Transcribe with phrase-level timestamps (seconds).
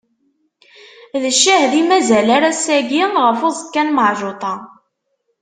[1.21, 4.53] D ccahed i mazal ar ass-agi ɣef uẓekka n Meɛǧuṭa.